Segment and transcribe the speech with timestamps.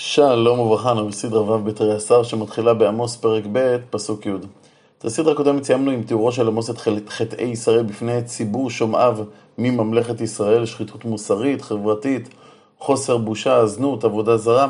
[0.00, 4.30] שלום וברכה, אנחנו בסדרה ו' בתרי עשר שמתחילה בעמוס פרק ב', פסוק י'.
[4.98, 6.78] את הסדרה הקודמת סיימנו עם תיאורו של עמוס את
[7.08, 9.18] חטאי ישראל בפני ציבור שומעיו
[9.58, 12.28] מממלכת ישראל, שחיתות מוסרית, חברתית,
[12.78, 14.68] חוסר בושה, זנות, עבודה זרה.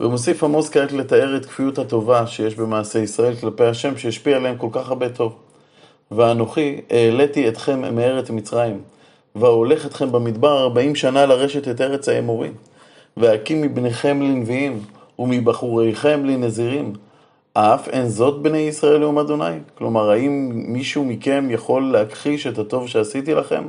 [0.00, 4.68] ומוסיף עמוס כעת לתאר את כפיות הטובה שיש במעשה ישראל כלפי השם שהשפיע עליהם כל
[4.72, 5.34] כך הרבה טוב.
[6.10, 8.80] ואנוכי העליתי אתכם מארץ מצרים,
[9.36, 12.52] וההולך אתכם במדבר ארבעים שנה לרשת את ארץ האמורים.
[13.18, 14.80] והקים מבניכם לנביאים,
[15.18, 16.92] ומבחוריכם לנזירים.
[17.52, 19.58] אף אין זאת בני ישראל לעומת אדוני?
[19.74, 23.62] כלומר, האם מישהו מכם יכול להכחיש את הטוב שעשיתי לכם?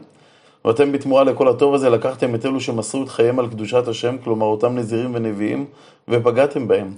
[0.66, 4.46] ואתם בתמורה לכל הטוב הזה לקחתם את אלו שמסרו את חייהם על קדושת השם, כלומר
[4.46, 5.66] אותם נזירים ונביאים,
[6.08, 6.94] ופגעתם בהם.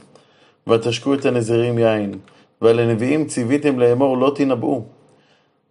[0.67, 2.17] ותשקו את הנזירים יין,
[2.61, 4.83] ועל הנביאים ציוויתם לאמור לא תנבאו.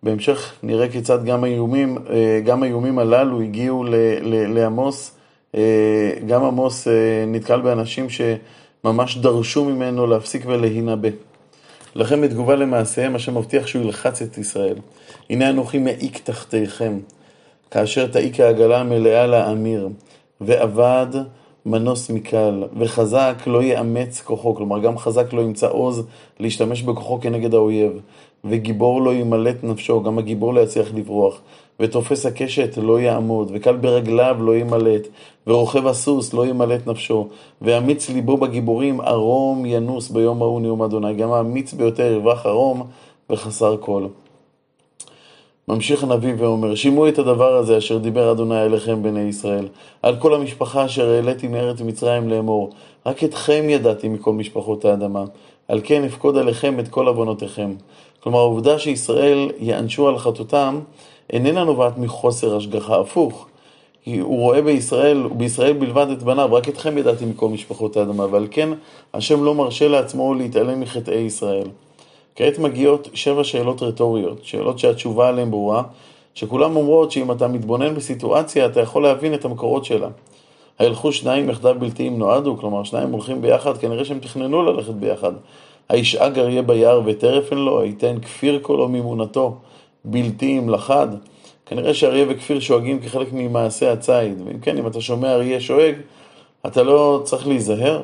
[0.02, 3.84] בהמשך נראה כיצד גם האיומים, אה, גם האיומים הללו הגיעו
[4.22, 5.19] לעמוס אה,
[6.26, 6.92] גם עמוס אה,
[7.26, 11.08] נתקל באנשים שממש דרשו ממנו להפסיק ולהינבא.
[11.94, 14.76] לכן בתגובה למעשיהם, השם מבטיח שהוא ילחץ את ישראל.
[15.30, 16.98] הנה אנוכי מעיק תחתיכם,
[17.70, 19.88] כאשר תעיק העגלה מלאה לאמיר,
[20.40, 21.06] ואבד
[21.66, 26.06] מנוס מקל, וחזק לא יאמץ כוחו, כלומר גם חזק לא ימצא עוז
[26.40, 27.92] להשתמש בכוחו כנגד האויב,
[28.44, 31.40] וגיבור לא ימלט נפשו, גם הגיבור לא יצליח לברוח,
[31.80, 35.08] ותופס הקשת לא יעמוד, וקל ברגליו לא ימלט,
[35.46, 37.28] ורוכב הסוס לא ימלט נפשו,
[37.62, 41.14] ואמיץ ליבו בגיבורים, ערום ינוס ביום ההוא נאום אדוני.
[41.14, 42.82] גם האמיץ ביותר ירווח ערום
[43.30, 44.06] וחסר כל.
[45.68, 49.68] ממשיך הנביא ואומר, שימו את הדבר הזה אשר דיבר אדוני אליכם בני ישראל,
[50.02, 52.70] על כל המשפחה אשר העליתי מארץ מצרים לאמור,
[53.06, 55.24] רק אתכם ידעתי מכל משפחות האדמה,
[55.68, 57.74] על כן אפקוד עליכם את כל עוונותיכם.
[58.20, 60.80] כלומר, העובדה שישראל יענשו על חטאותם,
[61.32, 63.46] איננה נובעת מחוסר השגחה, הפוך.
[64.06, 68.68] הוא רואה בישראל, ובישראל בלבד את בניו, רק אתכם ידעתי מכל משפחות האדמה, ועל כן
[69.14, 71.66] השם לא מרשה לעצמו להתעלם מחטאי ישראל.
[72.36, 75.82] כעת מגיעות שבע שאלות רטוריות, שאלות שהתשובה עליהן ברורה,
[76.34, 80.08] שכולן אומרות שאם אתה מתבונן בסיטואציה, אתה יכול להבין את המקורות שלה.
[80.78, 85.32] הילכו שניים יחדיו בלתי אם נועדו, כלומר שניים הולכים ביחד, כנראה שהם תכננו ללכת ביחד.
[85.88, 89.54] הישאג אריה ביער וטרף אין לו, הייתן כפיר קולו ממונתו,
[90.04, 91.08] בלתי אם לחד.
[91.66, 95.94] כנראה שאריה וכפיר שואגים כחלק ממעשה הציד, ואם כן, אם אתה שומע אריה שואג,
[96.66, 98.02] אתה לא צריך להיזהר.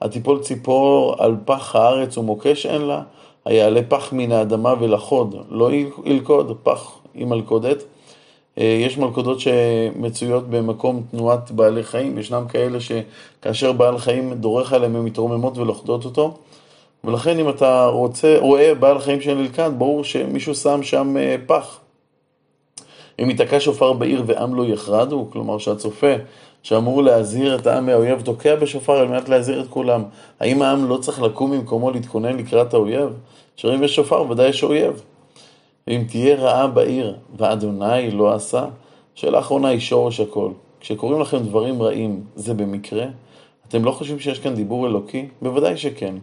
[0.00, 3.02] התיפול ציפור על פח הארץ ומוקש אין לה,
[3.44, 5.70] היעלה פח מן האדמה ולחוד, לא
[6.04, 7.82] ילכוד, פח עם מלכודת.
[8.58, 14.96] אה, יש מלכודות שמצויות במקום תנועת בעלי חיים, ישנם כאלה שכאשר בעל חיים דורך עליהם
[14.96, 16.34] הן מתרוממות ולוכדות אותו.
[17.04, 21.80] ולכן אם אתה רוצה, רואה בעל חיים שנלכד, ברור שמישהו שם שם אה, פח.
[23.22, 26.12] אם ייתקע שופר בעיר ועם לא יחרדו, כלומר שהצופה
[26.62, 30.02] שאמור להזהיר את העם מהאויב תוקע בשופר על מנת להזהיר את כולם.
[30.40, 33.08] האם העם לא צריך לקום ממקומו להתכונן לקראת האויב?
[33.56, 35.02] שאם יש שופר ודאי יש אויב.
[35.86, 38.64] ואם תהיה רעה בעיר ואדוני לא עשה,
[39.14, 40.50] שאלה אחרונה היא שורש הכל.
[40.80, 43.04] כשקוראים לכם דברים רעים, זה במקרה?
[43.68, 45.28] אתם לא חושבים שיש כאן דיבור אלוקי?
[45.42, 46.14] בוודאי שכן.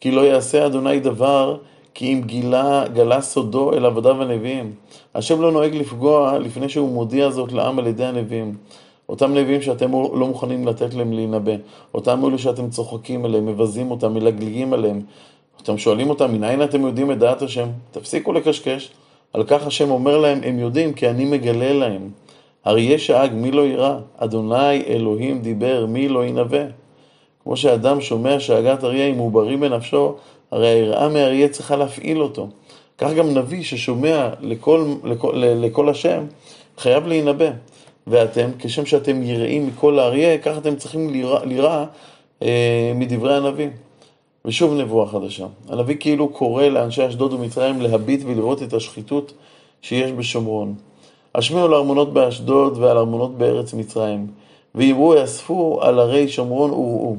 [0.00, 1.56] כי לא יעשה אדוני דבר
[1.94, 4.72] כי אם גילה, גלה סודו אל עבדיו הנביאים.
[5.14, 8.54] השם לא נוהג לפגוע לפני שהוא מודיע זאת לעם על ידי הנביאים.
[9.08, 11.52] אותם נביאים שאתם לא מוכנים לתת להם להינבא,
[11.94, 15.00] אותם אלו שאתם צוחקים עליהם, מבזים אותם, מלגלגים עליהם.
[15.62, 17.68] אתם שואלים אותם, מניין אתם יודעים את דעת השם?
[17.90, 18.92] תפסיקו לקשקש.
[19.32, 22.10] על כך השם אומר להם, הם יודעים כי אני מגלה להם.
[22.66, 23.98] אריה שאג, מי לא יירא?
[24.16, 26.64] אדוני אלוהים דיבר, מי לא ינבא?
[27.44, 30.14] כמו שאדם שומע שאגת אריה אם הוא בריא בנפשו,
[30.50, 32.48] הרי היראה מאריה צריכה להפעיל אותו.
[32.98, 36.24] כך גם נביא ששומע לכל, לכל, לכל השם,
[36.78, 37.50] חייב להינבא.
[38.06, 41.10] ואתם, כשם שאתם יראים מכל האריה, כך אתם צריכים
[41.44, 41.84] לירא
[42.42, 43.68] אה, מדברי הנביא.
[44.44, 45.46] ושוב נבואה חדשה.
[45.68, 49.32] הנביא כאילו קורא לאנשי אשדוד ומצרים להביט ולראות את השחיתות
[49.82, 50.74] שיש בשומרון.
[51.34, 54.26] השמיעו לארמונות באשדוד ועל ארמונות בארץ מצרים,
[54.74, 57.16] ויראו יאספו על הרי שומרון וראו.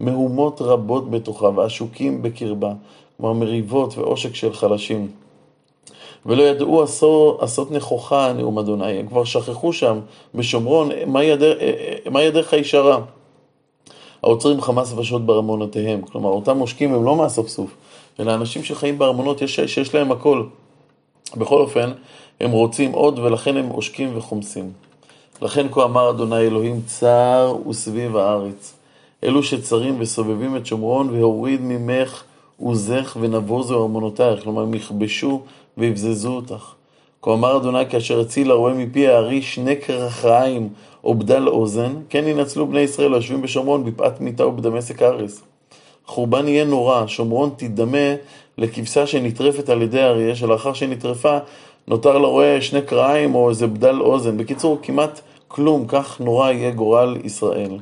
[0.00, 2.72] מהומות רבות בתוכה ועשוקים בקרבה,
[3.16, 5.08] כלומר מריבות ועושק של חלשים.
[6.26, 6.82] ולא ידעו
[7.40, 10.00] עשות נכוחה נאום אדוני, הם כבר שכחו שם
[10.34, 10.90] בשומרון
[12.06, 13.00] מהי הדרך הישרה.
[14.22, 17.74] העוצרים חמאס ושוד בארמונותיהם, כלומר אותם עושקים הם לא מהספסוף,
[18.20, 20.44] אלא אנשים שחיים בארמונות יש, שיש להם הכל.
[21.36, 21.92] בכל אופן,
[22.40, 24.72] הם רוצים עוד ולכן הם עושקים וחומסים.
[25.42, 28.77] לכן כה אמר אדוני אלוהים צר וסביב הארץ.
[29.24, 32.22] אלו שצרים וסובבים את שומרון, והוריד ממך
[32.56, 35.42] עוזך ונבוזו ארמונותייך, כלומר הם יכבשו
[35.78, 36.74] ויבזזו אותך.
[37.22, 40.68] כה אמר אדוני כאשר הציל הרועה מפי הארי שני קרחיים
[41.04, 45.42] או בדל אוזן, כן ינצלו בני ישראל היושבים בשומרון בפאת מיתה ובדמשק הארץ.
[46.06, 48.14] חורבן יהיה נורא, שומרון תידמה
[48.58, 51.38] לכבשה שנטרפת על ידי האריה, שלאחר שנטרפה
[51.88, 54.36] נותר לרועה שני קרעיים או איזה בדל אוזן.
[54.36, 57.78] בקיצור, כמעט כלום, כך נורא יהיה גורל ישראל.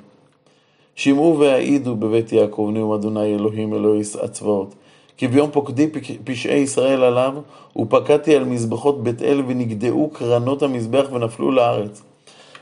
[0.96, 4.74] שמעו והעידו בבית יעקב, נאום אדוני אלוהים אלוהי הצבאות.
[5.16, 5.88] כי ביום פוקדי
[6.24, 7.34] פשעי ישראל עליו,
[7.76, 12.02] ופקדתי על מזבחות בית אל ונגדעו קרנות המזבח ונפלו לארץ.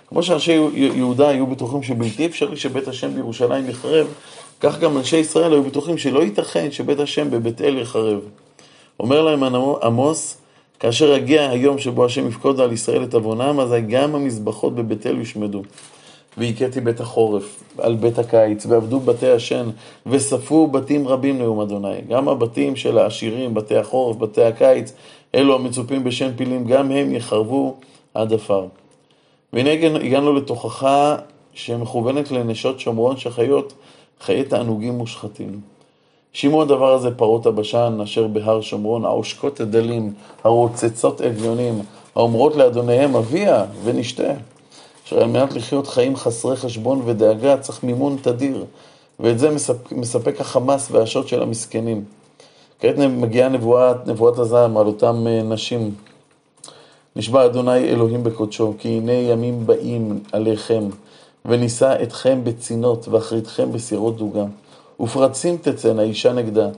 [0.09, 4.07] כמו שאנשי יהודה היו בטוחים שבלתי אפשרי שבית השם בירושלים יחרב,
[4.61, 8.21] כך גם אנשי ישראל היו בטוחים שלא ייתכן שבית השם בבית אל יחרב.
[9.01, 9.43] אומר להם
[9.83, 10.37] עמוס,
[10.81, 15.19] כאשר יגיע היום שבו השם יפקוד על ישראל את עוונם, אזי גם המזבחות בבית אל
[15.19, 15.63] יושמדו.
[16.39, 19.71] והכיתי בית החורף על בית הקיץ, ועבדו בתי השן,
[20.07, 22.01] וספו בתים רבים נאום אדוני.
[22.09, 24.93] גם הבתים של העשירים, בתי החורף, בתי הקיץ,
[25.35, 27.75] אלו המצופים בשן פילים, גם הם יחרבו
[28.15, 28.67] עד עפר.
[29.53, 29.71] והנה
[30.01, 31.17] הגענו לתוכחה
[31.55, 33.73] שמכוונת לנשות שומרון שחיות
[34.21, 35.61] חיי תענוגים מושחתים.
[36.33, 40.13] שימו הדבר הזה פרות הבשן אשר בהר שומרון, העושקות הדלים,
[40.45, 41.83] הרוצצות אביונים,
[42.17, 44.33] האומרות לאדוניהם אביה ונשתה.
[45.15, 48.65] אשר על מנת לחיות חיים חסרי חשבון ודאגה צריך מימון תדיר,
[49.21, 52.05] ואת זה מספק, מספק החמאס והשוט של המסכנים.
[52.81, 55.95] כעת מגיעה נבואת, נבואת הזעם על אותם אה, נשים.
[57.17, 60.85] נשבע אדוני אלוהים בקודשו, כי הנה ימים באים עליכם,
[61.45, 64.45] ונישא אתכם בצינות, ואחריתכם בסירות דוגה.
[65.01, 66.69] ופרצים תצאנה אישה נגדה,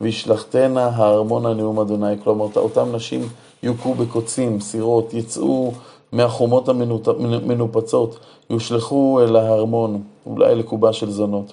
[0.00, 2.14] וישלחתנה הארמון הנאום אדוני.
[2.24, 3.28] כלומר, אותם נשים
[3.62, 5.72] יוכו בקוצים, סירות, יצאו
[6.12, 8.18] מהחומות המנופצות,
[8.50, 11.52] יושלכו אל ההרמון, אולי לקובה של זונות.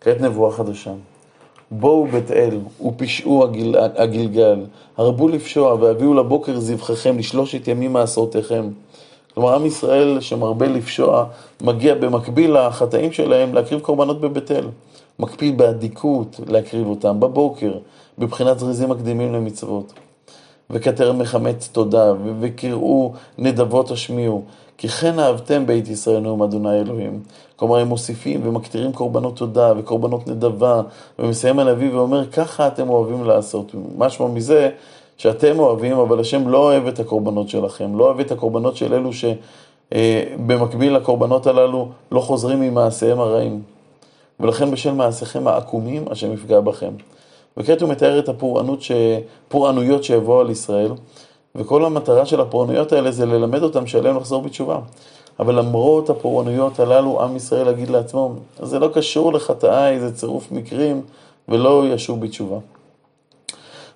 [0.00, 0.92] כעת נבואה חדשה.
[1.70, 4.66] בואו בית אל, ופשעו הגיל, הגלגל,
[4.96, 8.68] הרבו לפשוע, והביאו לבוקר זבחיכם, לשלושת ימים מעשרותיכם.
[9.34, 11.24] כלומר, עם ישראל שמרבה לפשוע,
[11.62, 14.66] מגיע במקביל לחטאים שלהם להקריב קורבנות בבית אל.
[15.18, 17.78] מקפיד באדיקות להקריב אותם בבוקר,
[18.18, 19.92] בבחינת זריזים מקדימים למצוות.
[20.70, 24.42] וכתר מחמץ תודה, וקראו נדבות השמיעו.
[24.78, 27.20] כי כן אהבתם בית ישראל נאום אדוני אלוהים.
[27.56, 30.82] כלומר, הם מוסיפים ומקטירים קורבנות תודה וקורבנות נדבה,
[31.18, 33.74] ומסיים הנביא ואומר, ככה אתם אוהבים לעשות.
[33.98, 34.70] משמע מזה
[35.16, 39.10] שאתם אוהבים, אבל השם לא אוהב את הקורבנות שלכם, לא אוהב את הקורבנות של אלו
[39.92, 43.62] שבמקביל לקורבנות הללו לא חוזרים ממעשיהם הרעים.
[44.40, 46.90] ולכן בשל מעשיכם העקומים, השם יפגע בכם.
[47.56, 48.92] וכעת הוא מתאר את הפורענות ש...
[49.48, 50.92] פורענויות שיבואו על ישראל,
[51.54, 54.78] וכל המטרה של הפורענויות האלה זה ללמד אותם שעליהם לחזור בתשובה.
[55.40, 61.02] אבל למרות הפורענויות הללו, עם ישראל יגיד לעצמו, זה לא קשור לחטאיי, זה צירוף מקרים,
[61.48, 62.58] ולא ישוב בתשובה.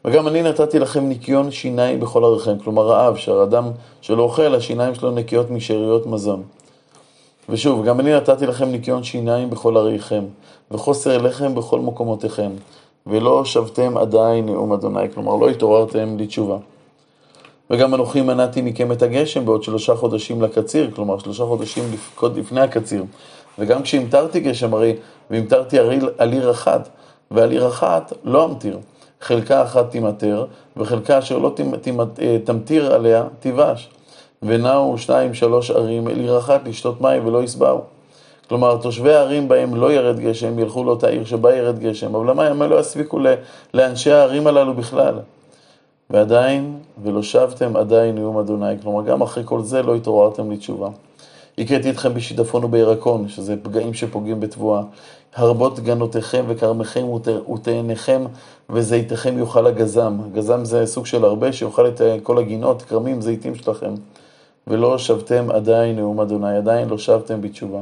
[0.04, 3.70] וגם אני נתתי לכם ניקיון שיניים בכל עריכם, כלומר רעב, שהאדם
[4.00, 6.43] שלא אוכל, השיניים שלו נקיות משאריות מזון.
[7.49, 10.25] ושוב, גם אני נתתי לכם ניקיון שיניים בכל עריכם,
[10.70, 12.50] וחוסר לחם בכל מקומותיכם.
[13.08, 16.56] ולא שבתם עדיין נאום אדוני, כלומר לא התעוררתם לתשובה.
[17.70, 21.84] וגם אנוכי מנעתי מכם את הגשם בעוד שלושה חודשים לקציר, כלומר שלושה חודשים
[22.34, 23.05] לפני הקציר.
[23.58, 24.96] וגם כשהמטרתי גשם הרי,
[25.31, 25.78] והמטרתי
[26.19, 26.88] על עיר אחת,
[27.31, 28.78] ועל עיר אחת לא אמטיר.
[29.20, 30.46] חלקה אחת תימטר,
[30.76, 31.54] וחלקה אשר לא
[32.22, 33.90] אה, תמטיר עליה תיבש.
[34.43, 37.98] ונעו שתיים שלוש ערים אל עיר אחת לשתות מים ולא יסבעו.
[38.49, 42.62] כלומר, תושבי הערים בהם לא ירד גשם, ילכו לאותה עיר שבה ירד גשם, אבל המים
[42.62, 43.19] לא יספיקו
[43.75, 45.14] לאנשי הערים הללו בכלל.
[46.11, 50.88] ועדיין, ולא שבתם עדיין נאום אדוני, כלומר, גם אחרי כל זה לא התעוררתם לתשובה.
[51.59, 54.83] הכיתי אתכם בשיטפון ובירקון, שזה פגעים שפוגעים בתבואה.
[55.35, 57.07] הרבות גנותיכם וכרמכם
[57.55, 58.25] ותאניכם
[58.71, 60.19] וזיתיכם יאכל הגזם.
[60.33, 63.95] גזם זה סוג של הרבה שיאכל את כל הגינות, כרמים, זיתים שלכם.
[64.67, 67.81] ולא שבתם עדיין נאום אדוני, עדיין לא שבתם בתשובה.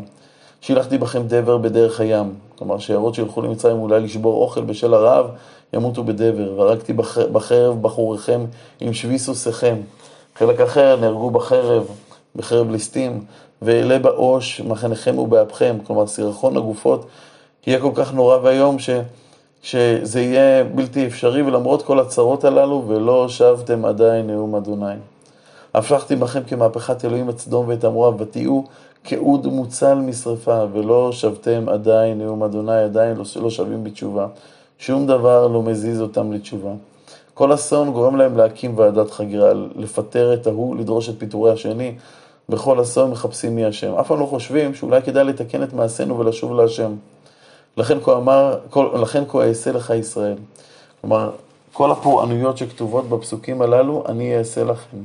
[0.60, 2.34] שילחתי בכם דבר בדרך הים.
[2.58, 5.26] כלומר, שיערות שילכו למצרים אולי לשבור אוכל בשל הרעב,
[5.72, 6.52] ימותו בדבר.
[6.56, 6.92] והרגתי
[7.32, 8.44] בחרב בחוריכם
[8.80, 9.76] עם שבי סוסיכם.
[10.36, 11.86] חלק אחר נהרגו בחרב,
[12.36, 13.24] בחרב ליסטים,
[13.62, 15.76] ואעלה בעוש מחניכם ובאפכם.
[15.86, 17.06] כלומר, סירחון הגופות
[17.66, 18.90] יהיה כל כך נורא ואיום ש...
[19.62, 24.94] שזה יהיה בלתי אפשרי, ולמרות כל הצרות הללו, ולא שבתם עדיין נאום אדוני.
[25.74, 28.62] הפכתי בכם כמהפכת אלוהים את סדום ואת עמורה, ותהיו
[29.06, 34.26] כאוד מוצל משרפה, ולא שבתם עדיין נאום אדוני, עדיין לא, לא שבים בתשובה.
[34.78, 36.70] שום דבר לא מזיז אותם לתשובה.
[37.34, 41.94] כל אסון גורם להם להקים ועדת חגירה, לפטר את ההוא, לדרוש את פיטורי השני.
[42.48, 43.94] בכל אסון מחפשים מי השם.
[43.94, 46.94] אף פעם לא חושבים שאולי כדאי לתקן את מעשינו ולשוב להשם.
[47.76, 48.58] לכן כה אמר,
[48.94, 50.36] לכן כה אעשה לך ישראל.
[51.00, 51.30] כלומר,
[51.72, 54.96] כל הפורענויות שכתובות בפסוקים הללו, אני אעשה לכם.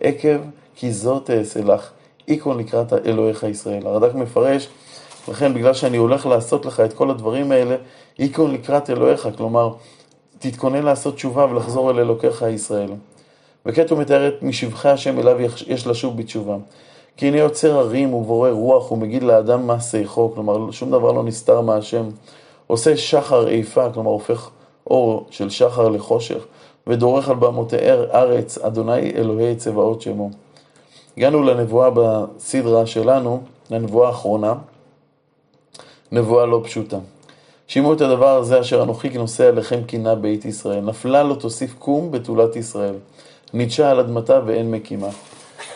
[0.00, 0.38] עקב
[0.76, 1.90] כי זאת אעשה לך,
[2.28, 3.86] איקון לקראת אלוהיך ישראל.
[3.86, 4.68] הרד"ק מפרש,
[5.28, 7.76] לכן בגלל שאני הולך לעשות לך את כל הדברים האלה,
[8.18, 9.72] איקון לקראת אלוהיך, כלומר,
[10.38, 12.90] תתכונן לעשות תשובה ולחזור אל אלוקיך ישראל.
[13.66, 16.56] וכעת הוא מתאר את משבחי השם אליו יש לשוב בתשובה.
[17.16, 21.60] כי הנה יוצר הרים ובורא רוח ומגיד לאדם מה שיחו, כלומר שום דבר לא נסתר
[21.60, 22.04] מהשם.
[22.66, 24.50] עושה שחר איפה, כלומר הופך
[24.86, 26.44] אור של שחר לחושך,
[26.86, 27.76] ודורך על במותי
[28.14, 30.30] ארץ, אדוני אלוהי צבאות שמו.
[31.16, 34.54] הגענו לנבואה בסדרה שלנו, לנבואה האחרונה,
[36.12, 36.98] נבואה לא פשוטה.
[37.68, 40.80] שימו את הדבר הזה אשר אנוכי נושא עליכם קינה בית ישראל.
[40.80, 42.94] נפלה לא תוסיף קום בתולת ישראל.
[43.52, 45.08] נידשה על אדמתה ואין מקימה.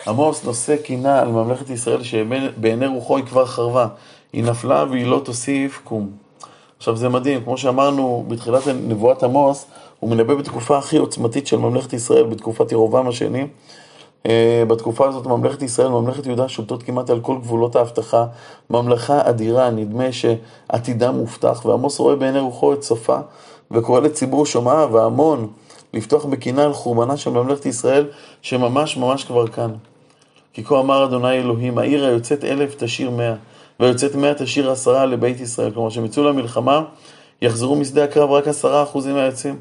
[0.07, 3.87] עמוס נושא קינה על ממלכת ישראל שבעיני רוחו היא כבר חרבה.
[4.33, 6.11] היא נפלה והיא לא תוסיף קום.
[6.77, 9.65] עכשיו זה מדהים, כמו שאמרנו בתחילת נבואת עמוס,
[9.99, 13.47] הוא מנבא בתקופה הכי עוצמתית של ממלכת ישראל, בתקופת ירובעם השני.
[14.25, 18.25] אה, בתקופה הזאת ממלכת ישראל, ממלכת יהודה שולטות כמעט על כל גבולות ההבטחה.
[18.69, 23.17] ממלכה אדירה, נדמה שעתידה מובטח, ועמוס רואה בעיני רוחו את סופה,
[23.71, 25.47] וקורא לציבור שומעיו והמון
[25.93, 28.07] לפתוח בקינה על חורבנה של ממלכת ישראל,
[28.41, 29.71] שממש ממש כבר כאן.
[30.53, 33.33] כי כה אמר אדוני אלוהים, העיר היוצאת אלף תשאיר מאה,
[33.79, 35.71] והיוצאת מאה תשאיר עשרה לבית ישראל.
[35.71, 36.83] כלומר, כשהם יצאו למלחמה,
[37.41, 39.59] יחזרו משדה הקרב רק עשרה אחוזים מהיוצאים.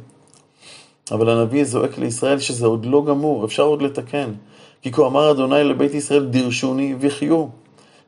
[1.12, 4.30] אבל הנביא זועק לישראל שזה עוד לא גמור, אפשר עוד לתקן.
[4.82, 7.46] כי כה אמר אדוני לבית ישראל, דירשוני וחיו.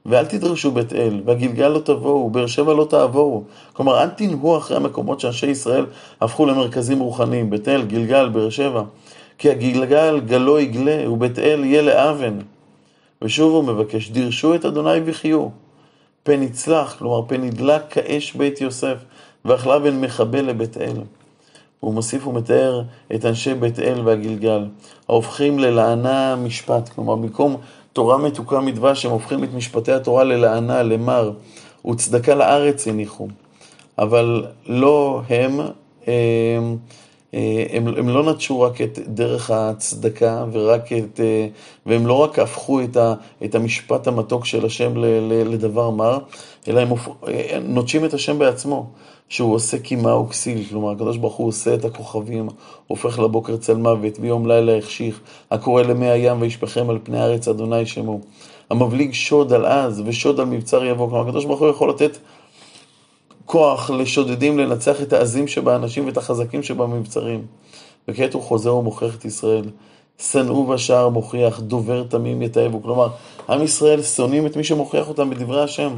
[0.06, 3.42] ואל תדרשו בית אל, והגלגל לא תבואו, באר שבע לא תעבורו.
[3.72, 5.86] כלומר, אל תנהו אחרי המקומות שאנשי ישראל
[6.20, 8.82] הפכו למרכזים רוחניים, בית אל, גלגל, באר שבע.
[9.38, 12.38] כי הגלגל גלו יגלה, ובית אל יהיה לאבן.
[13.22, 15.48] ושוב הוא מבקש, דירשו את אדוני וחיו.
[16.22, 18.96] פן יצלח, כלומר פן ידלק כאש בית יוסף,
[19.44, 20.96] ואכלה בין מחבל לבית אל.
[21.80, 22.82] הוא מוסיף ומתאר
[23.14, 24.66] את אנשי בית אל והגלגל,
[25.08, 27.56] ההופכים ללענה משפט, כלומר במקום
[27.92, 31.32] תורה מתוקה מדבש, הם הופכים את משפטי התורה ללענה, למר,
[31.86, 33.28] וצדקה לארץ הניחו.
[33.98, 35.60] אבל לא הם,
[36.06, 36.76] הם,
[37.72, 41.20] הם, הם לא נטשו רק את דרך הצדקה, ורק את,
[41.86, 44.92] והם לא רק הפכו את, ה, את המשפט המתוק של השם
[45.30, 46.18] לדבר מר,
[46.68, 46.88] אלא הם
[47.62, 48.90] נוטשים את השם בעצמו.
[49.30, 52.48] שהוא עושה קימה וכסיל, כלומר הקדוש ברוך הוא עושה את הכוכבים,
[52.86, 55.20] הופך לבוקר צל מוות, ביום לילה החשיך,
[55.50, 58.20] הקורא למי הים וישפכם על פני הארץ אדוני שמו.
[58.70, 62.18] המבליג שוד על עז ושוד על מבצר יבוא, כלומר הקדוש ברוך הוא יכול לתת
[63.44, 67.46] כוח לשודדים לנצח את העזים שבאנשים ואת החזקים שבמבצרים.
[68.08, 69.64] וכעת הוא חוזר ומוכיח את ישראל.
[70.18, 72.82] שנאו בשער מוכיח, דובר תמים יתעבו.
[72.82, 73.08] כלומר,
[73.48, 75.92] עם ישראל שונאים את מי שמוכיח אותם בדברי השם.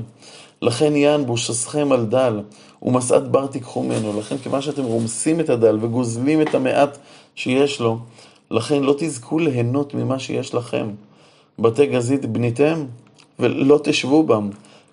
[0.62, 2.40] לכן יען בושסכם על דל,
[2.83, 4.19] ומשאת בר תיקחו ממנו.
[4.21, 6.99] לכן כיוון שאתם רומסים את הדל וגוזלים את המעט
[7.35, 7.99] שיש לו,
[8.50, 10.90] לכן לא תזכו ליהנות ממה שיש לכם.
[11.59, 12.85] בתי גזית בניתם,
[13.38, 14.50] ולא תשבו בם.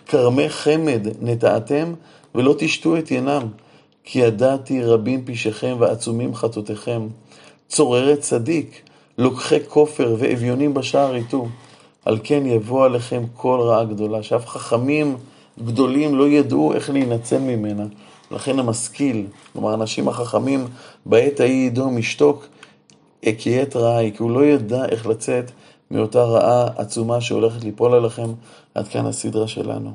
[0.07, 1.93] כרמי חמד נטעתם,
[2.35, 3.43] ולא תשתו את ינם.
[4.03, 7.07] כי ידעתי רבים פשעיכם ועצומים חטאותיכם.
[7.67, 8.81] צוררת צדיק,
[9.17, 11.47] לוקחי כופר ואביונים בשער יטו.
[12.05, 15.17] על כן יבוא עליכם כל רעה גדולה, שאף חכמים
[15.65, 17.85] גדולים לא ידעו איך להינצל ממנה.
[18.31, 20.67] לכן המשכיל, כלומר האנשים החכמים,
[21.05, 22.47] בעת ההיא ידום ישתוק
[23.37, 25.51] כי עת רעה היא, כי הוא לא ידע איך לצאת
[25.91, 28.29] מאותה רעה עצומה שהולכת ליפול עליכם.
[28.75, 29.91] עד כאן הסדרה שלנו.